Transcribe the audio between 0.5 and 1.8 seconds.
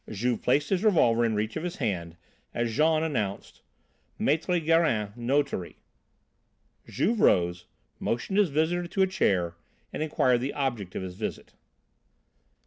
his revolver in reach of his